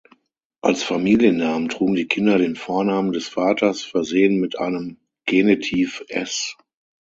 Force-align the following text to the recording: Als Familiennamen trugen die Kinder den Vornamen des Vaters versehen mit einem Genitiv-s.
Als 0.63 0.81
Familiennamen 0.81 1.69
trugen 1.69 1.93
die 1.93 2.07
Kinder 2.07 2.39
den 2.39 2.55
Vornamen 2.55 3.11
des 3.11 3.27
Vaters 3.27 3.83
versehen 3.83 4.39
mit 4.39 4.57
einem 4.57 4.97
Genitiv-s. 5.27 6.57